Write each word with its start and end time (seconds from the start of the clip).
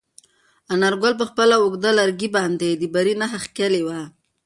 انارګل 0.73 1.13
په 1.19 1.25
خپل 1.29 1.49
اوږد 1.57 1.83
لرګي 1.99 2.29
باندې 2.37 2.69
د 2.75 2.83
بري 2.93 3.13
نښه 3.21 3.39
کښلې 3.57 3.81
وه. 3.87 4.01